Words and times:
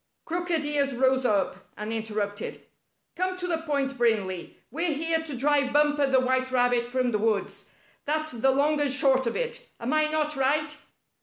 Crooked 0.25 0.65
Ears 0.65 0.95
rose 0.95 1.25
up, 1.27 1.57
and 1.77 1.93
interrupted." 1.93 2.63
Come 3.17 3.37
to 3.37 3.45
the 3.45 3.59
point, 3.59 3.99
Brindley! 3.99 4.57
We're 4.71 4.93
here 4.95 5.19
to 5.21 5.35
drive 5.37 5.73
Bumper 5.73 6.07
the 6.07 6.19
White 6.19 6.49
Rabbit 6.49 6.87
from 6.87 7.11
the 7.11 7.19
woods. 7.19 7.69
That's 8.05 8.31
the 8.31 8.49
long 8.49 8.81
and 8.81 8.91
short 8.91 9.27
of 9.27 9.35
it. 9.35 9.67
Am 9.79 9.93
I 9.93 10.07
not 10.07 10.35
right?" 10.35 10.75